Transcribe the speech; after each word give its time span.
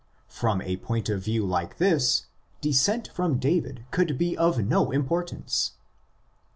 From 0.29 0.63
a 0.63 0.77
point 0.77 1.09
of 1.09 1.21
view 1.23 1.45
like 1.45 1.77
this, 1.77 2.25
descent 2.59 3.09
from 3.09 3.37
David 3.37 3.85
could 3.91 4.17
be 4.17 4.35
of 4.35 4.65
no 4.65 4.89
importance. 4.89 5.73